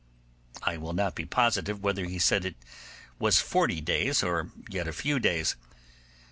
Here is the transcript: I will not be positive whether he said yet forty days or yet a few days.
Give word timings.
I 0.63 0.77
will 0.77 0.93
not 0.93 1.13
be 1.13 1.25
positive 1.27 1.83
whether 1.83 2.05
he 2.05 2.17
said 2.17 2.55
yet 3.21 3.33
forty 3.35 3.81
days 3.81 4.23
or 4.23 4.49
yet 4.67 4.87
a 4.87 4.93
few 4.93 5.19
days. 5.19 5.55